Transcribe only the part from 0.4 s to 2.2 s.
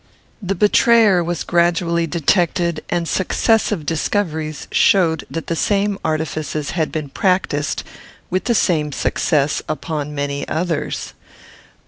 The betrayer was gradually